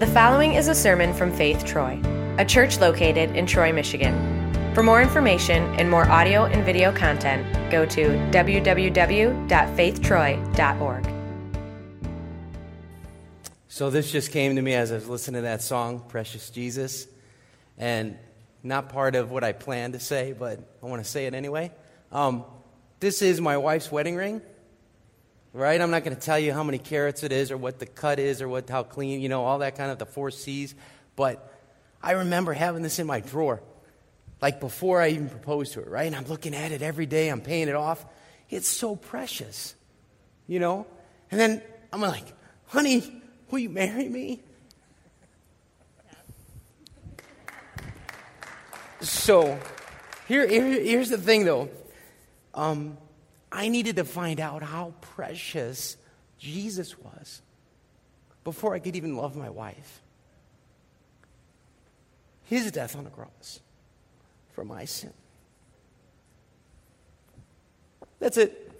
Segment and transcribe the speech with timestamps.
[0.00, 2.00] The following is a sermon from Faith Troy,
[2.38, 4.72] a church located in Troy, Michigan.
[4.72, 11.14] For more information and more audio and video content, go to www.faithtroy.org.
[13.68, 17.06] So, this just came to me as I was listening to that song, Precious Jesus,
[17.76, 18.16] and
[18.62, 21.72] not part of what I planned to say, but I want to say it anyway.
[22.10, 22.46] Um,
[23.00, 24.40] this is my wife's wedding ring
[25.52, 25.80] right?
[25.80, 28.18] I'm not going to tell you how many carats it is or what the cut
[28.18, 30.74] is or what, how clean, you know, all that kind of the four C's.
[31.16, 31.52] But
[32.02, 33.60] I remember having this in my drawer,
[34.40, 36.06] like before I even proposed to her, right?
[36.06, 38.04] And I'm looking at it every day, I'm paying it off.
[38.48, 39.74] It's so precious,
[40.46, 40.86] you know?
[41.30, 41.62] And then
[41.92, 42.24] I'm like,
[42.66, 44.40] honey, will you marry me?
[49.00, 49.58] So
[50.28, 51.70] here, here here's the thing though.
[52.52, 52.98] Um,
[53.52, 55.96] I needed to find out how precious
[56.38, 57.42] Jesus was
[58.44, 60.00] before I could even love my wife.
[62.44, 63.60] His death on the cross
[64.52, 65.12] for my sin.
[68.18, 68.70] That's it.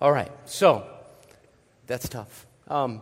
[0.00, 0.86] All right, so
[1.86, 2.46] that's tough.
[2.68, 3.00] Um,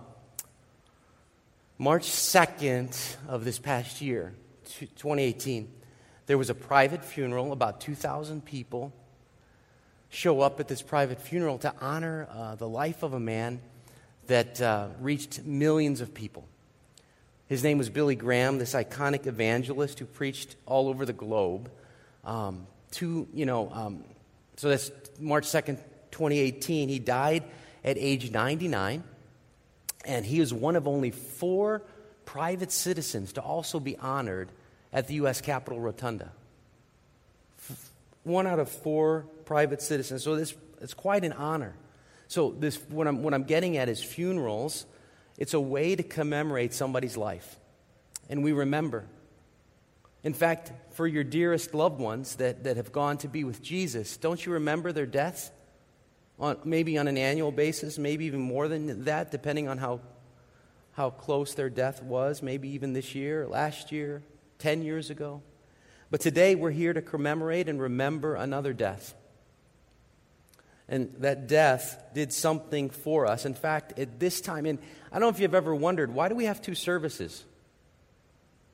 [1.76, 4.32] March 2nd of this past year,
[4.64, 5.70] 2018,
[6.26, 8.92] there was a private funeral, about 2,000 people
[10.08, 13.60] show up at this private funeral to honor uh, the life of a man
[14.26, 16.46] that uh, reached millions of people.
[17.48, 21.70] His name was Billy Graham, this iconic evangelist who preached all over the globe.
[22.24, 24.04] Um, to, you know, um,
[24.56, 25.78] so that's March 2nd,
[26.10, 26.88] 2018.
[26.88, 27.44] He died
[27.84, 29.04] at age 99,
[30.04, 31.82] and he is one of only four
[32.24, 34.50] private citizens to also be honored
[34.92, 35.40] at the U.S.
[35.40, 36.32] Capitol Rotunda.
[38.24, 40.24] One out of four private citizens.
[40.24, 41.74] So this, it's quite an honor.
[42.28, 44.86] So this, what, I'm, what I'm getting at is funerals.
[45.38, 47.56] It's a way to commemorate somebody's life.
[48.28, 49.06] And we remember.
[50.24, 54.16] In fact, for your dearest loved ones that, that have gone to be with Jesus,
[54.16, 55.52] don't you remember their deaths?
[56.38, 60.00] On, maybe on an annual basis, maybe even more than that, depending on how,
[60.92, 64.22] how close their death was, maybe even this year, last year,
[64.58, 65.42] 10 years ago.
[66.10, 69.14] But today we're here to commemorate and remember another death.
[70.88, 73.44] And that death did something for us.
[73.44, 74.78] In fact, at this time, and
[75.10, 77.44] I don't know if you've ever wondered, why do we have two services?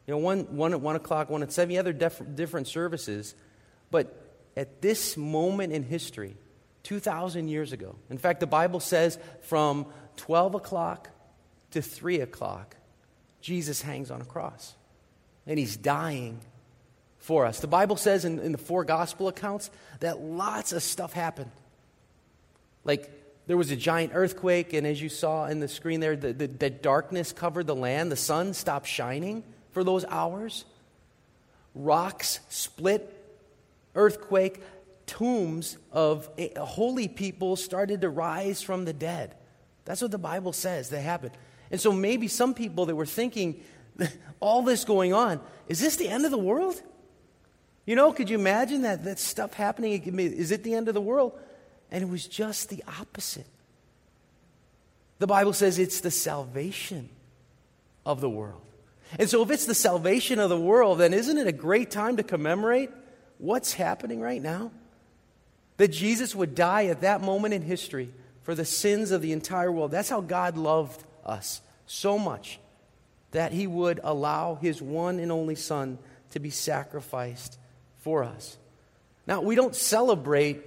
[0.06, 3.34] You know, one, one at 1 o'clock, one at 7, yeah, they're def- different services.
[3.90, 4.14] But
[4.56, 6.36] at this moment in history,
[6.82, 11.08] 2,000 years ago, in fact, the Bible says from 12 o'clock
[11.70, 12.76] to 3 o'clock,
[13.40, 14.74] Jesus hangs on a cross
[15.46, 16.40] and he's dying
[17.18, 17.60] for us.
[17.60, 19.70] The Bible says in, in the four gospel accounts
[20.00, 21.50] that lots of stuff happened.
[22.84, 23.10] Like
[23.46, 26.46] there was a giant earthquake, and as you saw in the screen there, the, the,
[26.46, 28.10] the darkness covered the land.
[28.10, 30.64] The sun stopped shining for those hours.
[31.74, 33.14] Rocks split,
[33.94, 34.62] earthquake,
[35.06, 39.34] tombs of holy people started to rise from the dead.
[39.84, 41.32] That's what the Bible says that happened.
[41.70, 43.62] And so maybe some people that were thinking
[44.40, 45.40] all this going on.
[45.68, 46.80] Is this the end of the world?
[47.86, 49.92] You know, could you imagine that, that stuff happening?
[50.18, 51.38] Is it the end of the world?
[51.90, 53.46] And it was just the opposite.
[55.18, 57.08] The Bible says it's the salvation
[58.04, 58.60] of the world.
[59.18, 62.16] And so, if it's the salvation of the world, then isn't it a great time
[62.16, 62.90] to commemorate
[63.38, 64.70] what's happening right now?
[65.76, 68.10] That Jesus would die at that moment in history
[68.42, 69.90] for the sins of the entire world.
[69.90, 72.58] That's how God loved us so much
[73.32, 75.98] that he would allow his one and only son
[76.30, 77.58] to be sacrificed
[77.98, 78.56] for us.
[79.26, 80.62] Now, we don't celebrate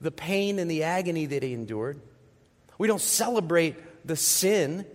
[0.00, 2.00] the pain and the agony that he endured.
[2.78, 4.86] We don't celebrate the sin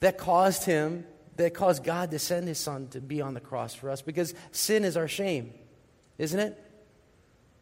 [0.00, 1.06] that caused him,
[1.36, 4.34] that caused God to send his son to be on the cross for us because
[4.50, 5.54] sin is our shame,
[6.18, 6.62] isn't it?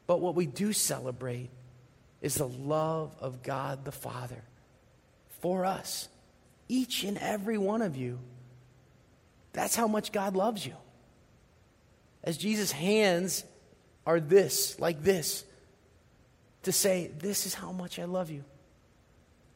[0.06, 1.50] But what we do celebrate
[2.20, 4.42] is the love of God the Father
[5.40, 6.08] for us,
[6.68, 8.18] each and every one of you.
[9.52, 10.74] That's how much God loves you.
[12.22, 13.44] As Jesus' hands
[14.06, 15.44] are this, like this,
[16.62, 18.44] to say, This is how much I love you.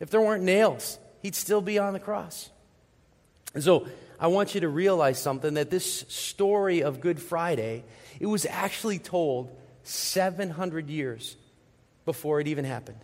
[0.00, 2.50] If there weren't nails, he'd still be on the cross.
[3.54, 3.86] And so
[4.18, 7.84] I want you to realize something that this story of Good Friday,
[8.18, 11.36] it was actually told 700 years
[12.04, 12.98] before it even happened.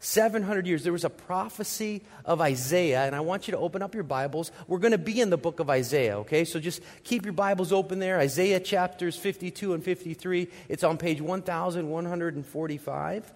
[0.00, 0.82] 700 years.
[0.82, 4.52] There was a prophecy of Isaiah, and I want you to open up your Bibles.
[4.66, 6.44] We're going to be in the book of Isaiah, okay?
[6.44, 8.18] So just keep your Bibles open there.
[8.18, 10.48] Isaiah chapters 52 and 53.
[10.68, 13.32] It's on page 1145.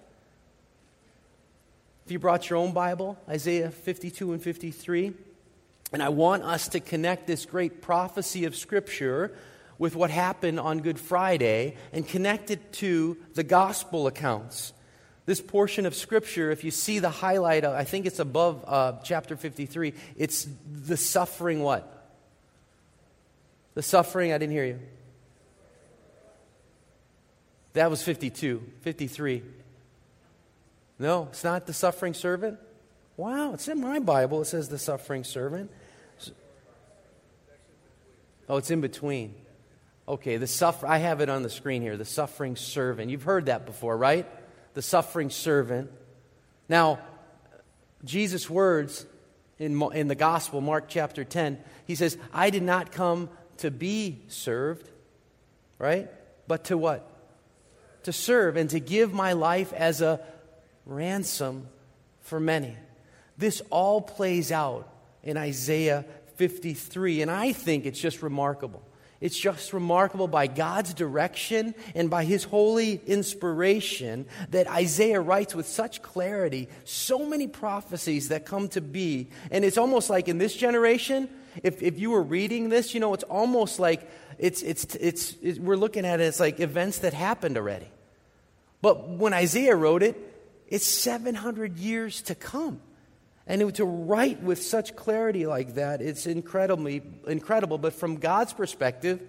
[2.05, 5.13] If you brought your own Bible, Isaiah 52 and 53,
[5.93, 9.33] and I want us to connect this great prophecy of Scripture
[9.77, 14.73] with what happened on Good Friday and connect it to the gospel accounts.
[15.31, 19.37] This portion of Scripture, if you see the highlight, I think it's above uh, chapter
[19.37, 22.11] 53, it's the suffering what?
[23.73, 24.79] The suffering, I didn't hear you.
[27.71, 29.41] That was 52, 53.
[30.99, 32.59] No, it's not the suffering servant.
[33.15, 34.41] Wow, it's in my Bible.
[34.41, 35.71] It says the suffering servant.
[38.49, 39.33] Oh, it's in between.
[40.09, 43.09] Okay, the suffer I have it on the screen here, the suffering servant.
[43.09, 44.27] You've heard that before, right?
[44.73, 45.91] The suffering servant.
[46.69, 46.99] Now,
[48.03, 49.05] Jesus' words
[49.59, 54.21] in, in the gospel, Mark chapter 10, he says, I did not come to be
[54.27, 54.89] served,
[55.77, 56.09] right?
[56.47, 57.07] But to what?
[58.03, 60.19] To serve and to give my life as a
[60.85, 61.67] ransom
[62.21, 62.75] for many.
[63.37, 64.91] This all plays out
[65.23, 66.05] in Isaiah
[66.37, 68.81] 53, and I think it's just remarkable.
[69.21, 75.67] It's just remarkable by God's direction and by His holy inspiration that Isaiah writes with
[75.67, 79.29] such clarity so many prophecies that come to be.
[79.51, 81.29] And it's almost like in this generation,
[81.63, 84.09] if, if you were reading this, you know, it's almost like
[84.39, 87.87] it's, it's, it's, it's, we're looking at it as like events that happened already.
[88.81, 90.17] But when Isaiah wrote it,
[90.67, 92.81] it's 700 years to come.
[93.51, 97.77] And to write with such clarity like that, it's incredibly incredible.
[97.77, 99.19] But from God's perspective,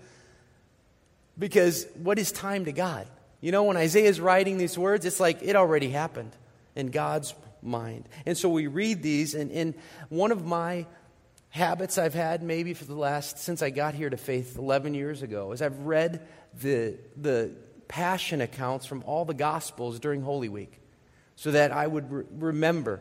[1.36, 3.08] because what is time to God?
[3.40, 6.30] You know, when Isaiah is writing these words, it's like it already happened
[6.76, 8.08] in God's mind.
[8.24, 9.74] And so we read these, and, and
[10.08, 10.86] one of my
[11.48, 15.22] habits I've had maybe for the last, since I got here to faith 11 years
[15.22, 16.25] ago, is I've read
[16.60, 17.50] the, the
[17.88, 20.78] passion accounts from all the Gospels during Holy Week
[21.34, 23.00] so that I would re- remember.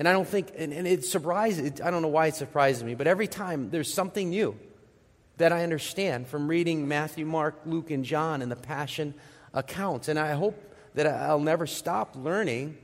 [0.00, 2.82] And I don't think, and, and it surprises, it, I don't know why it surprises
[2.82, 4.58] me, but every time there's something new
[5.36, 9.12] that I understand from reading Matthew, Mark, Luke, and John and the passion
[9.52, 10.08] accounts.
[10.08, 10.56] And I hope
[10.94, 12.78] that I'll never stop learning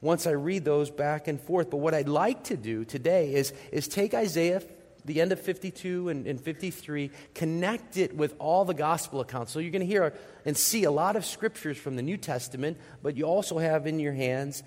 [0.00, 1.70] once I read those back and forth.
[1.70, 4.60] But what I'd like to do today is, is take Isaiah,
[5.04, 9.52] the end of 52 and, and 53, connect it with all the gospel accounts.
[9.52, 10.14] So you're going to hear
[10.44, 14.00] and see a lot of scriptures from the New Testament, but you also have in
[14.00, 14.64] your hands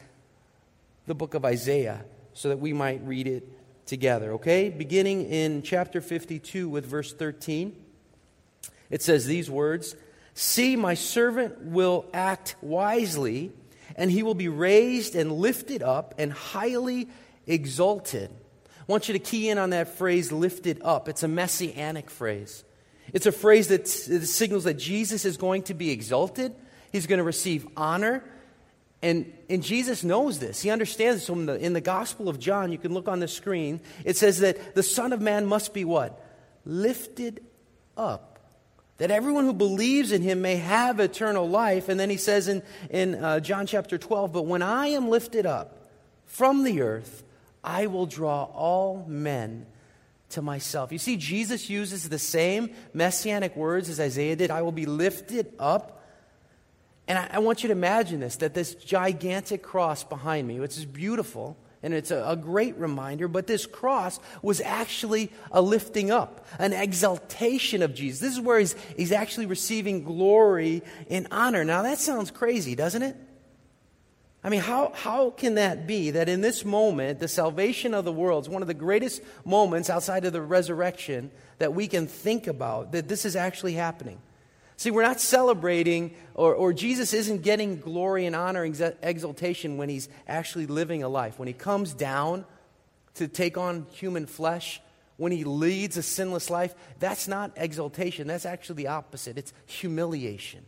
[1.06, 3.48] the book of Isaiah so that we might read it
[3.86, 4.70] together, okay?
[4.70, 7.76] Beginning in chapter 52 with verse 13,
[8.90, 9.96] it says these words
[10.36, 13.52] See, my servant will act wisely
[13.96, 17.08] and he will be raised and lifted up and highly
[17.46, 18.32] exalted.
[18.66, 21.08] I want you to key in on that phrase, lifted up.
[21.08, 22.64] It's a messianic phrase.
[23.14, 26.56] It's a phrase that signals that Jesus is going to be exalted,
[26.92, 28.24] he's going to receive honor.
[29.04, 30.62] And, and Jesus knows this.
[30.62, 33.28] He understands So in the, in the Gospel of John, you can look on the
[33.28, 36.20] screen, it says that the Son of Man must be what?
[36.66, 37.44] Lifted
[37.96, 38.34] up
[38.98, 41.90] that everyone who believes in him may have eternal life.
[41.90, 45.46] And then he says in, in uh, John chapter 12, But when I am lifted
[45.46, 45.90] up
[46.26, 47.24] from the earth,
[47.64, 49.66] I will draw all men
[50.30, 50.92] to myself.
[50.92, 55.54] You see, Jesus uses the same messianic words as Isaiah did I will be lifted
[55.60, 56.03] up.
[57.08, 60.78] And I, I want you to imagine this that this gigantic cross behind me, which
[60.78, 66.12] is beautiful, and it's a, a, great reminder, but this cross was actually a lifting
[66.12, 68.22] up, an exaltation of Jesus.
[68.22, 71.66] This is where he's, he's actually receiving glory and honor.
[71.66, 73.18] Now, that sounds crazy, doesn't it?
[74.46, 78.12] I mean, how, how can that be that in this moment, the salvation of the
[78.14, 82.48] world is one of the greatest moments outside of the resurrection that we can think
[82.48, 84.20] about, that this is actually happening?
[84.84, 89.88] See, we're not celebrating, or, or Jesus isn't getting glory and honor and exaltation when
[89.88, 91.40] he's actually living a life.
[91.40, 92.44] When he comes down
[93.14, 94.82] to take on human flesh,
[95.16, 98.28] when he leads a sinless life, that's not exaltation.
[98.28, 99.38] That's actually the opposite.
[99.38, 100.66] It's humiliation.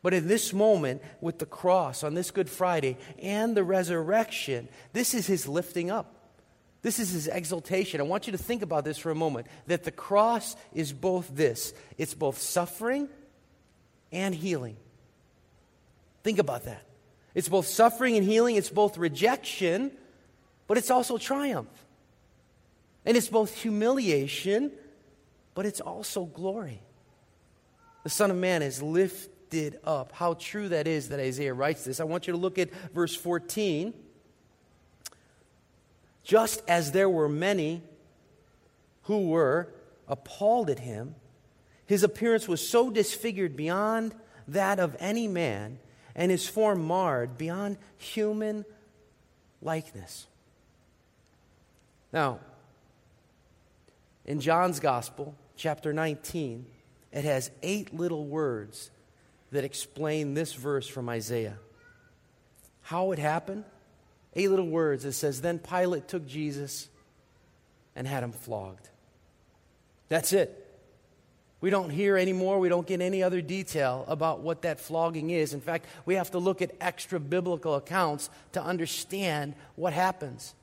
[0.00, 5.12] But in this moment, with the cross on this Good Friday and the resurrection, this
[5.12, 6.14] is his lifting up.
[6.82, 8.00] This is his exaltation.
[8.00, 11.34] I want you to think about this for a moment that the cross is both
[11.34, 13.08] this it's both suffering
[14.14, 14.76] and healing.
[16.22, 16.82] Think about that.
[17.34, 19.90] It's both suffering and healing, it's both rejection,
[20.66, 21.68] but it's also triumph.
[23.04, 24.72] And it's both humiliation,
[25.54, 26.80] but it's also glory.
[28.02, 30.12] The Son of Man is lifted up.
[30.12, 32.00] How true that is that Isaiah writes this.
[32.00, 33.92] I want you to look at verse 14.
[36.22, 37.82] Just as there were many
[39.02, 39.68] who were
[40.08, 41.14] appalled at him,
[41.86, 44.14] his appearance was so disfigured beyond
[44.48, 45.78] that of any man,
[46.14, 48.64] and his form marred beyond human
[49.60, 50.26] likeness.
[52.12, 52.38] Now,
[54.24, 56.66] in John's Gospel, chapter 19,
[57.12, 58.90] it has eight little words
[59.50, 61.58] that explain this verse from Isaiah.
[62.82, 63.64] How it happened?
[64.34, 65.04] Eight little words.
[65.04, 66.88] It says, Then Pilate took Jesus
[67.94, 68.88] and had him flogged.
[70.08, 70.63] That's it.
[71.64, 75.54] We don't hear anymore, we don't get any other detail about what that flogging is.
[75.54, 80.54] In fact, we have to look at extra biblical accounts to understand what happens.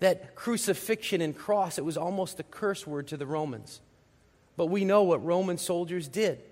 [0.00, 3.80] That crucifixion and cross, it was almost a curse word to the Romans.
[4.58, 6.42] But we know what Roman soldiers did.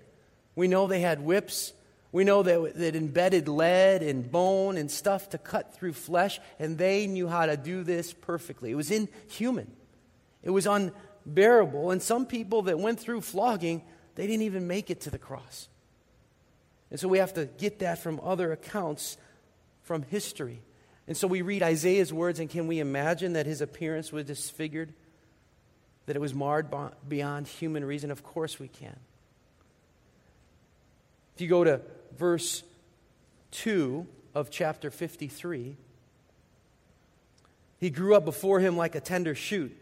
[0.57, 1.75] We know they had whips.
[2.11, 6.79] We know that, that embedded lead and bone and stuff to cut through flesh, and
[6.79, 8.71] they knew how to do this perfectly.
[8.71, 9.71] It was inhuman,
[10.43, 11.91] it was unbearable.
[11.91, 13.83] And some people that went through flogging,
[14.18, 15.68] they didn't even make it to the cross.
[16.90, 19.16] And so we have to get that from other accounts
[19.84, 20.60] from history.
[21.06, 24.92] And so we read Isaiah's words, and can we imagine that his appearance was disfigured?
[26.06, 26.66] That it was marred
[27.08, 28.10] beyond human reason?
[28.10, 28.98] Of course we can.
[31.37, 31.80] If you go to
[32.16, 32.64] verse
[33.52, 35.76] 2 of chapter 53,
[37.78, 39.76] he grew up before him like a tender shoot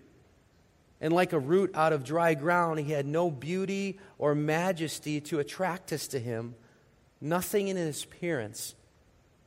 [1.01, 5.39] and like a root out of dry ground, he had no beauty or majesty to
[5.39, 6.55] attract us to him,
[7.21, 8.75] nothing in his appearance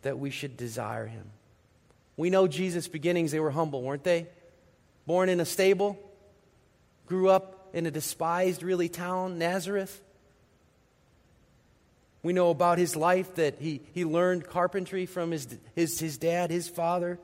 [0.03, 1.31] that we should desire him.
[2.17, 4.27] We know Jesus' beginnings, they were humble, weren't they?
[5.07, 5.97] Born in a stable,
[7.05, 10.01] grew up in a despised, really, town, Nazareth.
[12.21, 16.51] We know about his life that he, he learned carpentry from his, his, his dad,
[16.51, 17.19] his father.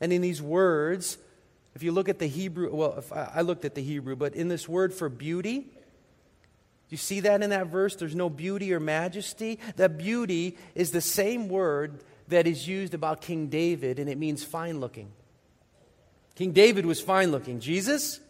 [0.00, 1.18] And in these words,
[1.80, 4.68] if you look at the Hebrew, well, I, looked at the Hebrew, but in this
[4.68, 5.66] word for beauty,
[6.90, 7.96] you see that in that verse?
[7.96, 9.58] There's no beauty or majesty.
[9.76, 14.44] That beauty is the same word that is used about King David, and it means
[14.44, 15.10] fine looking.
[16.34, 17.60] King David was fine looking.
[17.60, 18.20] Jesus?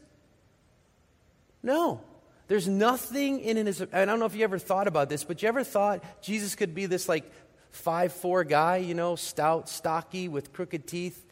[1.61, 2.02] No.
[2.47, 3.83] There's nothing in his.
[3.92, 6.73] I don't know if you ever thought about this, but you ever thought Jesus could
[6.73, 7.28] be this like
[7.73, 11.26] five four guy, you know, stout, stocky, with crooked teeth?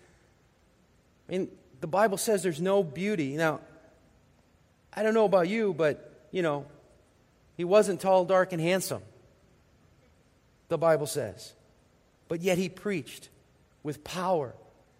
[1.28, 1.48] I mean,
[1.80, 3.36] the Bible says there's no beauty.
[3.36, 3.60] Now,
[4.92, 6.66] I don't know about you, but, you know,
[7.56, 9.02] he wasn't tall, dark, and handsome,
[10.68, 11.52] the Bible says.
[12.28, 13.28] But yet he preached
[13.82, 14.54] with power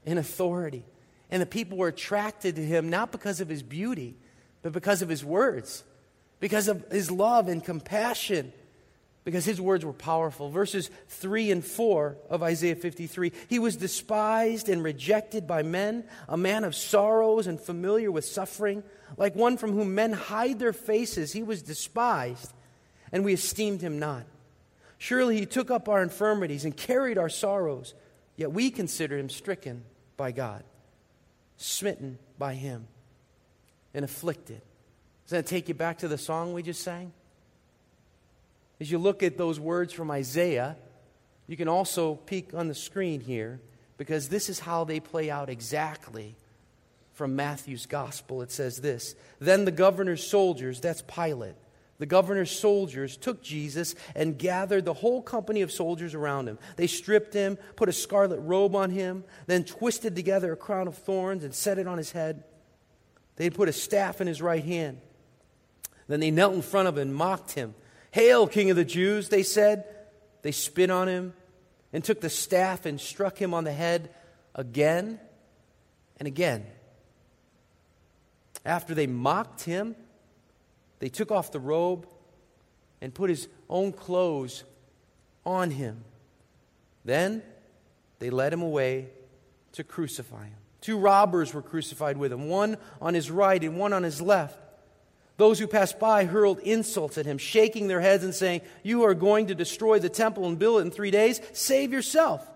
[0.06, 0.84] and authority.
[1.30, 4.16] And the people were attracted to him not because of his beauty,
[4.62, 5.84] but because of his words,
[6.40, 8.52] because of his love and compassion
[9.28, 10.48] because his words were powerful.
[10.48, 16.38] Verses 3 and 4 of Isaiah 53 He was despised and rejected by men, a
[16.38, 18.82] man of sorrows and familiar with suffering.
[19.18, 22.50] Like one from whom men hide their faces, he was despised,
[23.12, 24.24] and we esteemed him not.
[24.96, 27.92] Surely he took up our infirmities and carried our sorrows,
[28.34, 29.84] yet we considered him stricken
[30.16, 30.64] by God,
[31.58, 32.88] smitten by him,
[33.92, 34.62] and afflicted.
[35.26, 37.12] Does that take you back to the song we just sang?
[38.80, 40.76] As you look at those words from Isaiah,
[41.46, 43.60] you can also peek on the screen here
[43.96, 46.36] because this is how they play out exactly
[47.12, 48.42] from Matthew's gospel.
[48.42, 51.56] It says this Then the governor's soldiers, that's Pilate,
[51.98, 56.58] the governor's soldiers took Jesus and gathered the whole company of soldiers around him.
[56.76, 60.96] They stripped him, put a scarlet robe on him, then twisted together a crown of
[60.96, 62.44] thorns and set it on his head.
[63.34, 65.00] They put a staff in his right hand.
[66.06, 67.74] Then they knelt in front of him and mocked him.
[68.10, 69.84] Hail, King of the Jews, they said.
[70.42, 71.34] They spit on him
[71.92, 74.14] and took the staff and struck him on the head
[74.54, 75.18] again
[76.18, 76.64] and again.
[78.64, 79.96] After they mocked him,
[80.98, 82.06] they took off the robe
[83.00, 84.64] and put his own clothes
[85.46, 86.04] on him.
[87.04, 87.42] Then
[88.18, 89.08] they led him away
[89.72, 90.56] to crucify him.
[90.80, 94.58] Two robbers were crucified with him, one on his right and one on his left.
[95.38, 99.14] Those who passed by hurled insults at him, shaking their heads and saying, You are
[99.14, 101.40] going to destroy the temple and build it in three days?
[101.52, 102.46] Save yourself.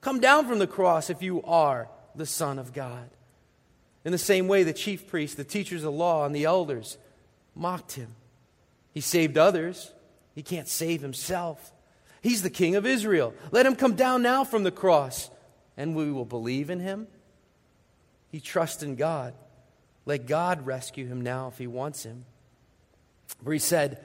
[0.00, 3.08] Come down from the cross if you are the Son of God.
[4.04, 6.98] In the same way, the chief priests, the teachers of law, and the elders
[7.54, 8.16] mocked him.
[8.92, 9.92] He saved others,
[10.34, 11.72] he can't save himself.
[12.22, 13.34] He's the King of Israel.
[13.52, 15.30] Let him come down now from the cross,
[15.76, 17.06] and we will believe in him.
[18.32, 19.32] He trusts in God.
[20.10, 22.24] Let God rescue him now if he wants him.
[23.44, 24.04] For he said,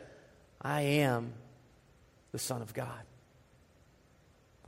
[0.62, 1.34] I am
[2.32, 3.00] the Son of God.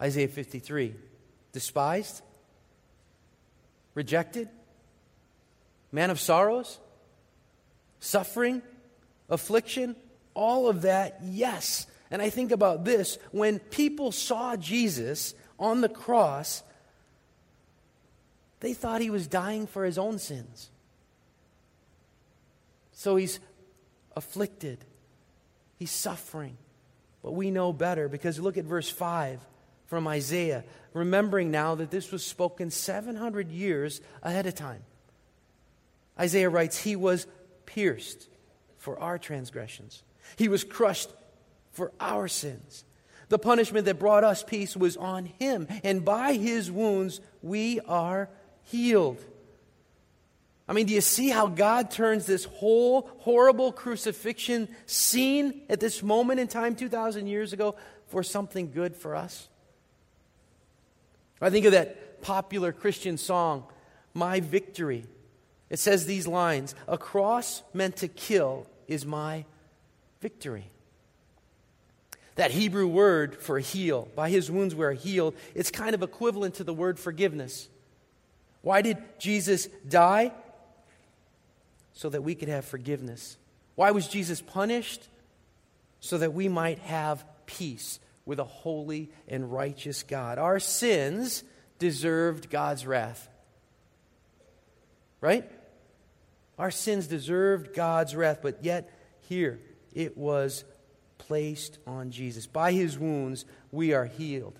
[0.01, 0.95] Isaiah 53
[1.51, 2.23] despised,
[3.93, 4.49] rejected,
[5.91, 6.79] man of sorrows,
[7.99, 8.63] suffering,
[9.29, 9.95] affliction,
[10.33, 11.85] all of that, yes.
[12.09, 16.63] And I think about this when people saw Jesus on the cross,
[18.59, 20.71] They thought he was dying for his own sins.
[22.97, 23.39] So he's
[24.15, 24.83] afflicted,
[25.77, 26.57] he's suffering.
[27.21, 29.39] But we know better because look at verse 5
[29.85, 30.63] from Isaiah,
[30.93, 34.81] remembering now that this was spoken 700 years ahead of time.
[36.19, 37.27] Isaiah writes, He was
[37.67, 38.29] pierced
[38.79, 40.01] for our transgressions,
[40.35, 41.11] He was crushed
[41.73, 42.83] for our sins.
[43.29, 48.27] The punishment that brought us peace was on Him, and by His wounds we are
[48.63, 49.23] healed.
[50.67, 56.03] I mean, do you see how God turns this whole horrible crucifixion scene at this
[56.03, 57.75] moment in time, 2,000 years ago,
[58.07, 59.47] for something good for us?
[61.41, 63.63] I think of that popular Christian song,
[64.13, 65.05] My Victory.
[65.69, 69.45] It says these lines A cross meant to kill is my
[70.21, 70.69] victory.
[72.35, 76.55] That Hebrew word for heal, by his wounds we are healed, it's kind of equivalent
[76.55, 77.67] to the word forgiveness.
[78.61, 80.33] Why did Jesus die?
[81.97, 83.37] So that we could have forgiveness.
[83.73, 85.01] Why was Jesus punished?
[85.99, 90.37] So that we might have peace with a holy and righteous God.
[90.37, 91.43] Our sins
[91.79, 93.27] deserved God's wrath.
[95.21, 95.49] Right?
[96.59, 99.59] Our sins deserved God's wrath, but yet here
[99.91, 100.65] it was
[101.17, 102.45] placed on Jesus.
[102.45, 104.59] By his wounds, we are healed.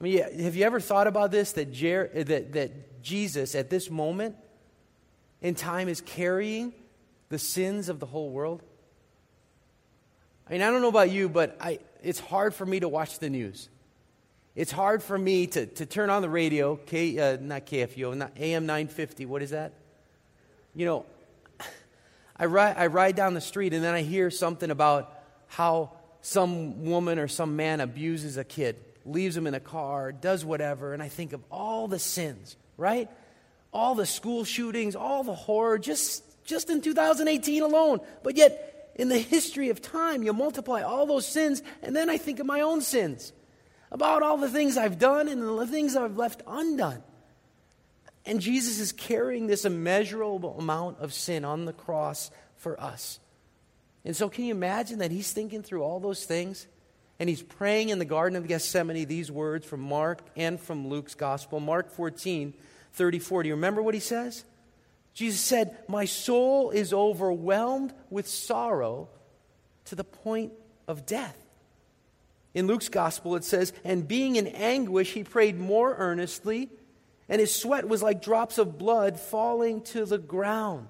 [0.00, 1.52] I mean, have you ever thought about this?
[1.52, 4.36] That, Jer- that, that Jesus, at this moment
[5.40, 6.72] in time, is carrying
[7.28, 8.62] the sins of the whole world?
[10.48, 13.18] I mean, I don't know about you, but I, it's hard for me to watch
[13.18, 13.68] the news.
[14.54, 18.32] It's hard for me to, to turn on the radio, K, uh, not KFUO, not
[18.38, 19.26] AM 950.
[19.26, 19.72] What is that?
[20.74, 21.06] You know,
[22.36, 25.12] I ride, I ride down the street and then I hear something about
[25.48, 30.44] how some woman or some man abuses a kid, leaves him in a car, does
[30.44, 33.08] whatever, and I think of all the sins, right?
[33.76, 38.00] All the school shootings, all the horror, just, just in 2018 alone.
[38.22, 42.16] But yet, in the history of time, you multiply all those sins, and then I
[42.16, 43.34] think of my own sins
[43.92, 47.02] about all the things I've done and the things I've left undone.
[48.24, 53.20] And Jesus is carrying this immeasurable amount of sin on the cross for us.
[54.06, 56.66] And so, can you imagine that he's thinking through all those things?
[57.18, 61.14] And he's praying in the Garden of Gethsemane these words from Mark and from Luke's
[61.14, 61.60] Gospel.
[61.60, 62.54] Mark 14,
[62.96, 63.44] 34.
[63.44, 64.44] Do you remember what he says?
[65.14, 69.08] Jesus said, My soul is overwhelmed with sorrow
[69.86, 70.52] to the point
[70.86, 71.38] of death.
[72.54, 76.70] In Luke's gospel, it says, And being in anguish, he prayed more earnestly,
[77.28, 80.88] and his sweat was like drops of blood falling to the ground.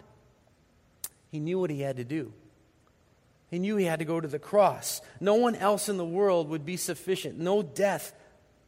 [1.31, 2.33] He knew what he had to do.
[3.51, 5.01] He knew he had to go to the cross.
[5.21, 7.39] No one else in the world would be sufficient.
[7.39, 8.13] No death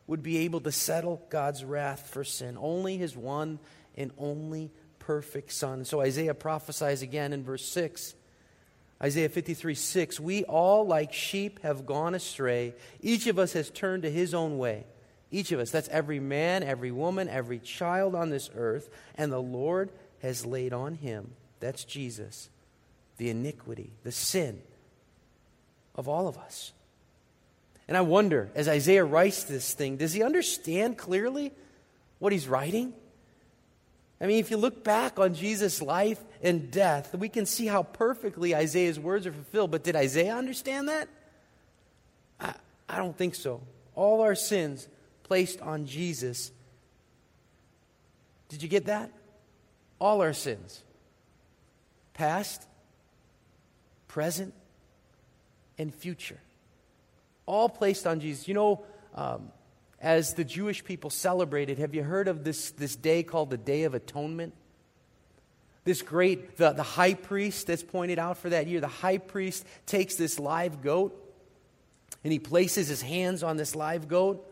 [0.08, 2.58] would be able to settle God's wrath for sin.
[2.58, 3.60] Only his one
[3.96, 5.84] and only perfect Son.
[5.84, 8.14] So Isaiah prophesies again in verse 6
[9.02, 12.74] Isaiah 53 6, we all like sheep have gone astray.
[13.00, 14.84] Each of us has turned to his own way.
[15.30, 18.88] Each of us, that's every man, every woman, every child on this earth.
[19.14, 19.90] And the Lord
[20.20, 22.50] has laid on him, that's Jesus,
[23.18, 24.62] the iniquity, the sin
[25.94, 26.72] of all of us.
[27.88, 31.52] And I wonder, as Isaiah writes this thing, does he understand clearly
[32.18, 32.92] what he's writing?
[34.20, 37.84] I mean, if you look back on Jesus' life and death, we can see how
[37.84, 39.70] perfectly Isaiah's words are fulfilled.
[39.70, 41.08] But did Isaiah understand that?
[42.38, 42.54] I,
[42.88, 43.62] I don't think so.
[43.94, 44.86] All our sins
[45.22, 46.52] placed on Jesus.
[48.48, 49.10] Did you get that?
[49.98, 50.82] All our sins.
[52.12, 52.66] Past,
[54.08, 54.52] present,
[55.78, 56.40] and future.
[57.48, 58.46] All placed on Jesus.
[58.46, 58.84] You know,
[59.14, 59.50] um,
[60.00, 63.84] as the Jewish people celebrated, have you heard of this, this day called the Day
[63.84, 64.52] of Atonement?
[65.84, 69.64] This great, the, the high priest that's pointed out for that year, the high priest
[69.86, 71.18] takes this live goat
[72.22, 74.46] and he places his hands on this live goat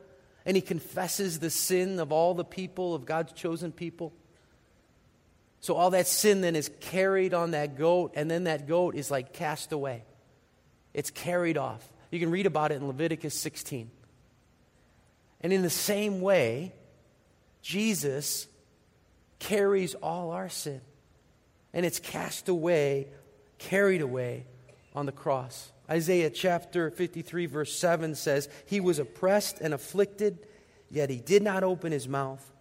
[0.47, 4.15] and he confesses the sin of all the people, of God's chosen people.
[5.61, 9.11] So all that sin then is carried on that goat, and then that goat is
[9.11, 10.05] like cast away.
[10.95, 11.93] It's carried off.
[12.11, 13.91] You can read about it in Leviticus 16.
[15.41, 16.73] And in the same way,
[17.63, 18.47] Jesus
[19.39, 20.81] carries all our sin.
[21.73, 23.09] And it's cast away,
[23.59, 24.47] carried away
[24.95, 25.73] on the cross.
[25.89, 30.39] Isaiah chapter 53, verse 7 says, He was oppressed and afflicted,
[30.91, 32.53] yet he did not open his mouth.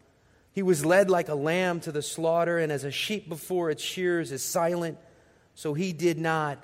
[0.51, 3.83] He was led like a lamb to the slaughter, and as a sheep before its
[3.83, 4.97] shears is silent,
[5.53, 6.63] so he did not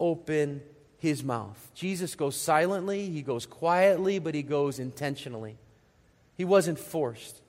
[0.00, 0.62] open
[1.06, 1.70] his mouth.
[1.74, 5.56] Jesus goes silently, he goes quietly, but he goes intentionally.
[6.36, 7.40] He wasn't forced.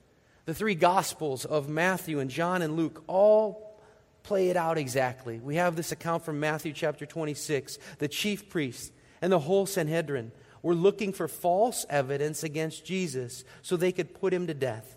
[0.46, 3.78] The three Gospels of Matthew and John and Luke all
[4.22, 5.38] play it out exactly.
[5.38, 7.78] We have this account from Matthew chapter 26.
[7.98, 8.90] The chief priests
[9.20, 14.32] and the whole Sanhedrin were looking for false evidence against Jesus so they could put
[14.32, 14.96] him to death.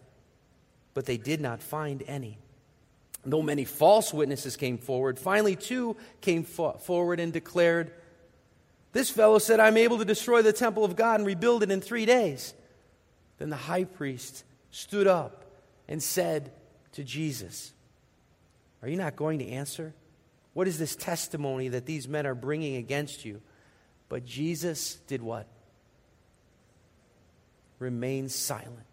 [0.94, 2.38] But they did not find any.
[3.26, 7.92] Though many false witnesses came forward, finally two came fo- forward and declared,
[8.94, 11.82] This fellow said, I'm able to destroy the temple of God and rebuild it in
[11.82, 12.54] three days.
[13.38, 15.46] Then the high priest stood up
[15.88, 16.52] and said
[16.94, 17.74] to Jesus,
[18.82, 19.94] Are you not going to answer?
[20.54, 23.42] What is this testimony that these men are bringing against you?
[24.10, 25.48] But Jesus did what?
[27.80, 28.86] Remained silent.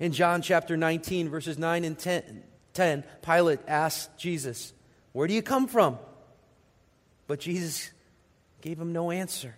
[0.00, 4.72] In John chapter 19, verses 9 and 10, 10, Pilate asked Jesus,
[5.12, 5.98] Where do you come from?
[7.26, 7.90] But Jesus
[8.64, 9.54] gave him no answer.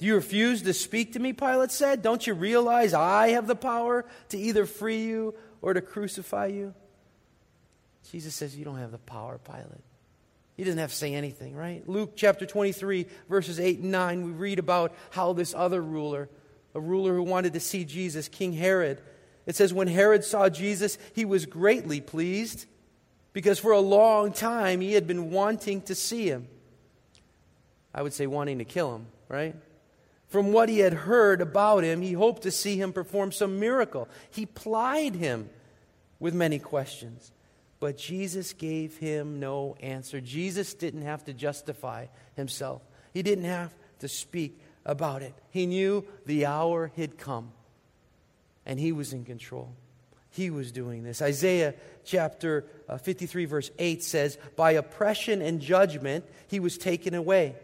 [0.00, 1.32] Do you refuse to speak to me?
[1.32, 2.02] Pilate said.
[2.02, 6.74] Don't you realize I have the power to either free you or to crucify you?
[8.10, 9.84] Jesus says, You don't have the power, Pilate.
[10.56, 11.88] He doesn't have to say anything, right?
[11.88, 16.28] Luke chapter 23, verses 8 and 9, we read about how this other ruler,
[16.74, 19.00] a ruler who wanted to see Jesus, King Herod,
[19.46, 22.66] it says, When Herod saw Jesus, he was greatly pleased
[23.32, 26.48] because for a long time he had been wanting to see him.
[27.94, 29.54] I would say wanting to kill him, right?
[30.28, 34.08] From what he had heard about him, he hoped to see him perform some miracle.
[34.30, 35.50] He plied him
[36.20, 37.32] with many questions,
[37.80, 40.20] but Jesus gave him no answer.
[40.20, 45.34] Jesus didn't have to justify himself, he didn't have to speak about it.
[45.50, 47.52] He knew the hour had come
[48.64, 49.74] and he was in control.
[50.30, 51.20] He was doing this.
[51.20, 51.74] Isaiah
[52.04, 57.56] chapter uh, 53, verse 8 says, By oppression and judgment he was taken away.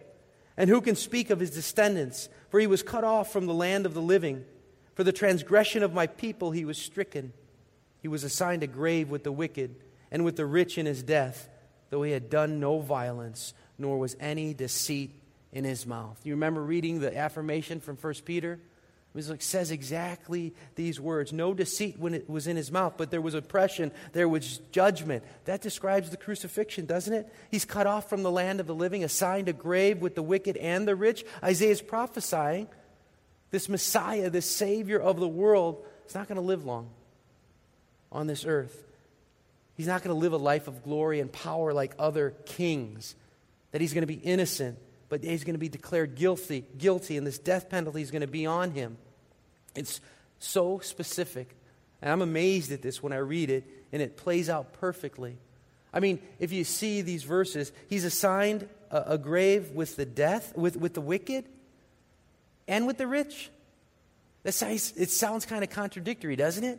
[0.57, 2.29] And who can speak of his descendants?
[2.49, 4.45] For he was cut off from the land of the living.
[4.95, 7.33] For the transgression of my people he was stricken.
[8.01, 9.77] He was assigned a grave with the wicked
[10.11, 11.49] and with the rich in his death,
[11.91, 15.13] though he had done no violence, nor was any deceit
[15.53, 16.19] in his mouth.
[16.25, 18.61] You remember reading the affirmation from 1 Peter?
[19.17, 21.33] It says exactly these words.
[21.33, 25.25] No deceit when it was in his mouth, but there was oppression, there was judgment.
[25.47, 27.33] That describes the crucifixion, doesn't it?
[27.51, 30.57] He's cut off from the land of the living, assigned a grave with the wicked
[30.57, 31.25] and the rich.
[31.43, 32.69] Isaiah is prophesying
[33.51, 36.91] this Messiah, this Savior of the world, is not going to live long
[38.13, 38.85] on this earth.
[39.77, 43.15] He's not going to live a life of glory and power like other kings,
[43.73, 47.27] that he's going to be innocent but he's going to be declared guilty, guilty, and
[47.27, 48.97] this death penalty is going to be on him.
[49.77, 50.01] It's
[50.39, 51.55] so specific.
[52.03, 55.37] And I'm amazed at this when I read it, and it plays out perfectly.
[55.93, 60.57] I mean, if you see these verses, he's assigned a, a grave with the death,
[60.57, 61.47] with, with the wicked,
[62.69, 63.51] and with the rich.
[64.43, 66.79] That sounds, it sounds kind of contradictory, doesn't it?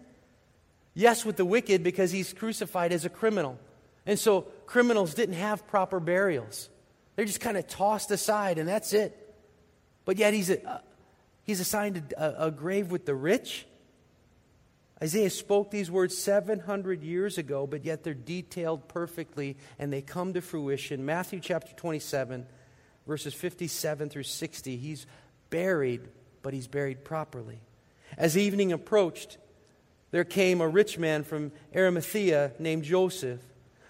[0.93, 3.57] Yes, with the wicked, because he's crucified as a criminal.
[4.05, 6.69] And so criminals didn't have proper burials.
[7.15, 9.17] They're just kind of tossed aside, and that's it.
[10.05, 10.81] But yet he's a,
[11.47, 13.65] He's assigned a, a grave with the rich.
[15.01, 20.33] Isaiah spoke these words 700 years ago, but yet they're detailed perfectly and they come
[20.33, 21.05] to fruition.
[21.05, 22.45] Matthew chapter 27,
[23.07, 24.75] verses 57 through 60.
[24.75, 25.07] He's
[25.49, 26.09] buried,
[26.41, 27.61] but he's buried properly.
[28.17, 29.37] As evening approached,
[30.11, 33.39] there came a rich man from Arimathea named Joseph,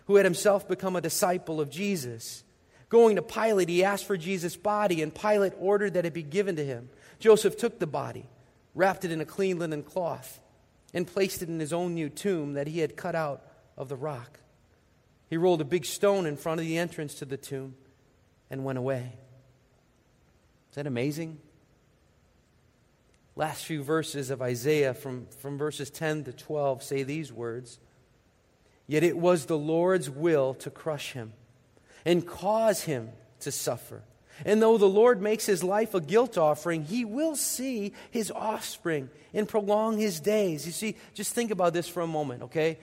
[0.06, 2.44] who had himself become a disciple of Jesus.
[2.90, 6.56] Going to Pilate, he asked for Jesus' body, and Pilate ordered that it be given
[6.58, 6.90] to him.
[7.20, 8.28] Joseph took the body,
[8.76, 10.40] wrapped it in a clean linen cloth,
[10.94, 13.42] and placed it in his own new tomb that he had cut out
[13.78, 14.40] of the rock.
[15.30, 17.76] He rolled a big stone in front of the entrance to the tomb
[18.50, 19.14] and went away.
[20.70, 21.40] Is that amazing?
[23.36, 27.80] Last few verses of Isaiah from, from verses 10 to 12 say these words
[28.88, 31.34] Yet it was the Lord's will to crush him
[32.06, 33.10] and cause him
[33.42, 34.04] to suffer.
[34.46, 39.10] And though the Lord makes his life a guilt offering, he will see his offspring
[39.34, 40.66] and prolong his days.
[40.66, 42.78] You see, just think about this for a moment, okay?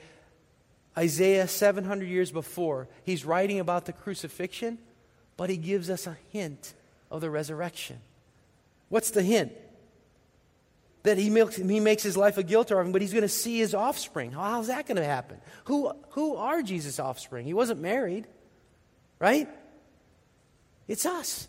[0.97, 4.79] Isaiah, 700 years before, he's writing about the crucifixion,
[5.37, 6.75] but he gives us a hint
[7.11, 7.99] of the resurrection.
[8.89, 9.53] What's the hint?
[11.03, 13.59] That he makes, he makes his life a guilt offering, but he's going to see
[13.59, 14.33] his offspring.
[14.33, 15.39] How's that going to happen?
[15.65, 17.45] Who, who are Jesus' offspring?
[17.45, 18.27] He wasn't married,
[19.19, 19.49] right?
[20.87, 21.49] It's us.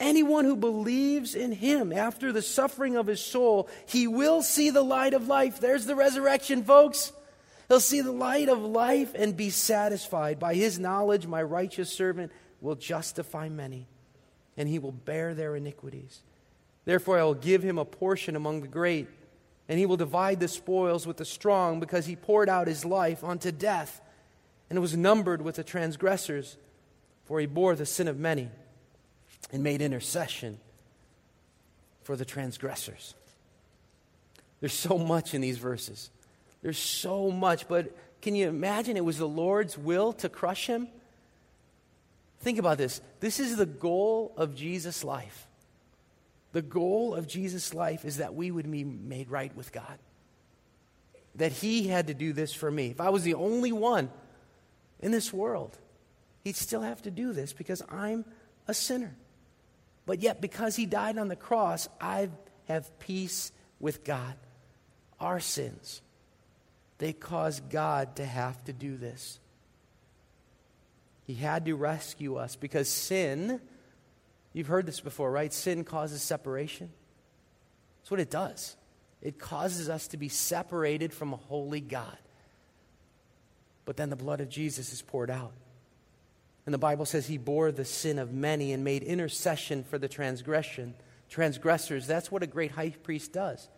[0.00, 4.82] Anyone who believes in him after the suffering of his soul, he will see the
[4.82, 5.60] light of life.
[5.60, 7.12] There's the resurrection, folks.
[7.68, 10.38] He'll see the light of life and be satisfied.
[10.38, 13.86] By his knowledge, my righteous servant will justify many,
[14.56, 16.20] and he will bear their iniquities.
[16.84, 19.08] Therefore, I will give him a portion among the great,
[19.68, 23.24] And he will divide the spoils with the strong because he poured out his life
[23.24, 24.00] unto death
[24.68, 26.56] and was numbered with the transgressors,
[27.24, 28.48] for he bore the sin of many
[29.52, 30.58] and made intercession
[32.02, 33.14] for the transgressors.
[34.60, 36.10] There's so much in these verses.
[36.62, 40.88] There's so much, but can you imagine it was the Lord's will to crush him?
[42.40, 43.00] Think about this.
[43.20, 45.46] This is the goal of Jesus' life.
[46.52, 49.98] The goal of Jesus' life is that we would be made right with God.
[51.34, 52.88] That He had to do this for me.
[52.90, 54.08] If I was the only one
[55.00, 55.76] in this world,
[56.44, 58.24] He'd still have to do this because I'm
[58.68, 59.16] a sinner.
[60.06, 62.28] But yet, because He died on the cross, I
[62.68, 64.34] have peace with God.
[65.18, 66.02] Our sins,
[66.98, 69.40] they cause God to have to do this.
[71.26, 73.60] He had to rescue us because sin,
[74.52, 75.52] you've heard this before, right?
[75.52, 76.90] Sin causes separation.
[78.00, 78.76] That's what it does.
[79.22, 82.18] It causes us to be separated from a holy God.
[83.86, 85.52] But then the blood of Jesus is poured out.
[86.66, 90.08] And the Bible says he bore the sin of many and made intercession for the
[90.08, 90.94] transgression,
[91.28, 92.06] transgressors.
[92.06, 93.68] That's what a great high priest does.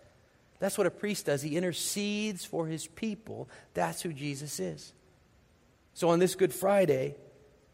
[0.58, 1.42] That's what a priest does.
[1.42, 3.48] He intercedes for his people.
[3.74, 4.92] That's who Jesus is.
[5.94, 7.16] So on this Good Friday,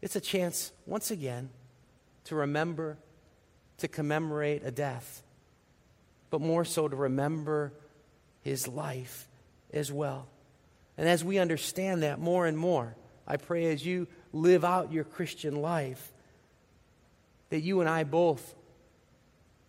[0.01, 1.49] it's a chance, once again,
[2.25, 2.97] to remember,
[3.77, 5.23] to commemorate a death,
[6.29, 7.73] but more so to remember
[8.41, 9.27] his life
[9.71, 10.27] as well.
[10.97, 12.95] And as we understand that more and more,
[13.27, 16.11] I pray as you live out your Christian life,
[17.49, 18.55] that you and I both,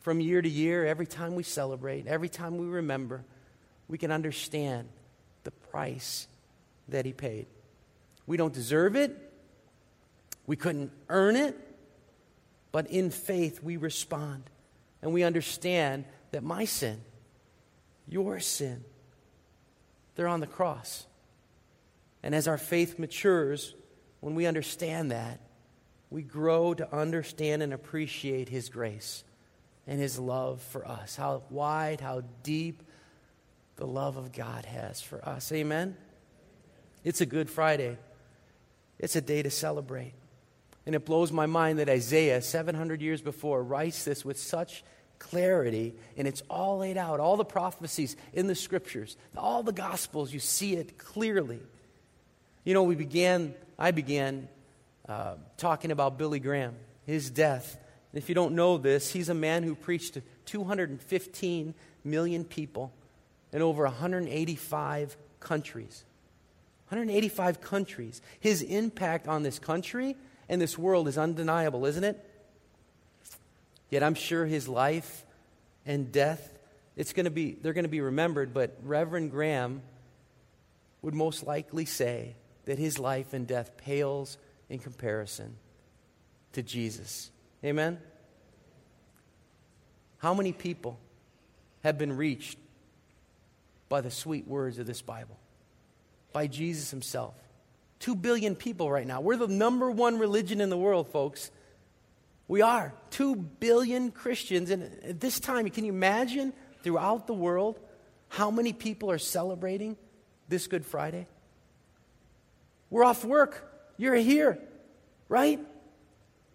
[0.01, 3.25] from year to year, every time we celebrate, every time we remember,
[3.87, 4.89] we can understand
[5.45, 6.27] the price
[6.89, 7.47] that He paid.
[8.27, 9.33] We don't deserve it,
[10.47, 11.57] we couldn't earn it,
[12.73, 14.45] but in faith we respond
[15.03, 17.01] and we understand that my sin,
[18.09, 18.85] your sin,
[20.17, 21.07] they're on the cross.
[22.23, 23.75] And as our faith matures,
[24.25, 25.39] when we understand that,
[26.09, 29.23] we grow to understand and appreciate His grace
[29.87, 31.15] and His love for us.
[31.15, 32.83] How wide, how deep
[33.77, 35.53] the love of God has for us.
[35.53, 35.95] Amen?
[37.05, 37.99] It's a Good Friday,
[38.99, 40.15] it's a day to celebrate.
[40.87, 44.85] And it blows my mind that Isaiah, 700 years before, writes this with such
[45.19, 47.21] clarity, and it's all laid out.
[47.21, 51.61] All the prophecies in the scriptures, all the gospels, you see it clearly.
[52.65, 54.49] You know, we began, I began
[55.09, 56.75] uh, talking about Billy Graham,
[57.07, 57.79] his death.
[58.13, 62.93] If you don't know this, he's a man who preached to 215 million people
[63.53, 66.05] in over 185 countries.
[66.89, 68.23] 185 countries.
[68.39, 70.17] His impact on this country
[70.49, 72.31] and this world is undeniable, isn't it?
[73.91, 75.25] Yet I'm sure his life
[75.87, 76.57] and death,
[76.97, 79.83] it's going to be, they're going to be remembered, but Reverend Graham
[81.03, 85.57] would most likely say that his life and death pales in comparison
[86.53, 87.31] to Jesus.
[87.65, 87.99] Amen?
[90.19, 90.99] How many people
[91.83, 92.59] have been reached
[93.89, 95.39] by the sweet words of this Bible?
[96.33, 97.35] By Jesus himself.
[98.01, 99.21] Two billion people right now.
[99.21, 101.51] We're the number one religion in the world, folks.
[102.49, 102.93] We are.
[103.11, 104.71] Two billion Christians.
[104.71, 107.79] And at this time, can you imagine throughout the world
[108.29, 109.97] how many people are celebrating
[110.49, 111.27] this Good Friday?
[112.91, 113.71] We're off work.
[113.97, 114.59] You're here,
[115.29, 115.61] right?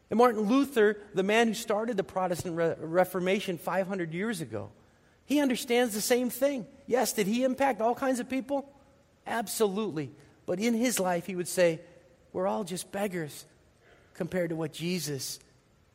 [0.10, 4.72] And Martin Luther, the man who started the Protestant Re- Reformation 500 years ago,
[5.26, 6.66] he understands the same thing.
[6.88, 8.68] Yes, did he impact all kinds of people?
[9.28, 10.10] Absolutely.
[10.48, 11.80] But in his life, he would say,
[12.34, 13.46] We're all just beggars
[14.16, 15.40] compared to what Jesus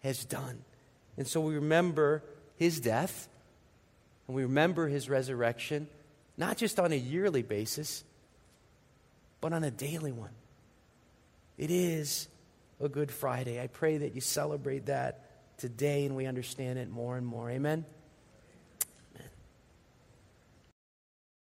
[0.04, 0.64] has done.
[1.16, 2.22] And so we remember
[2.56, 3.28] his death
[4.26, 5.88] and we remember his resurrection,
[6.36, 8.04] not just on a yearly basis,
[9.44, 10.30] but on a daily one.
[11.58, 12.28] It is
[12.80, 13.60] a Good Friday.
[13.60, 17.50] I pray that you celebrate that today and we understand it more and more.
[17.50, 17.84] Amen.